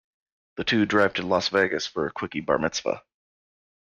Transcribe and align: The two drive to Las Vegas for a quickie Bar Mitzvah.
The 0.55 0.63
two 0.63 0.87
drive 0.87 1.13
to 1.13 1.21
Las 1.21 1.49
Vegas 1.49 1.85
for 1.85 2.07
a 2.07 2.11
quickie 2.11 2.39
Bar 2.41 2.57
Mitzvah. 2.57 3.03